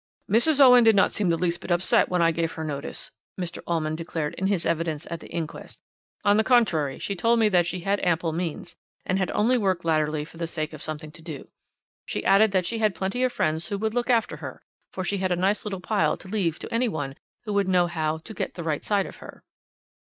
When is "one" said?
16.87-17.13